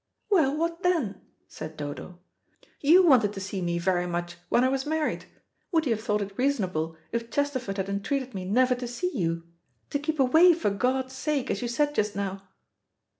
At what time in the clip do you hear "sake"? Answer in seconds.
11.13-11.51